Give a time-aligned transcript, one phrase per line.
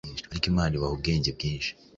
[0.31, 1.71] Ariko Imana Ibahubwenge bwinshi